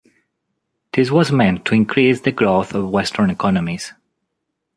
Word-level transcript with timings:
This 0.93 1.11
was 1.11 1.31
meant 1.31 1.63
to 1.65 1.75
increase 1.75 2.21
the 2.21 2.31
growth 2.31 2.73
of 2.73 2.89
Western 2.89 3.29
economies. 3.29 3.93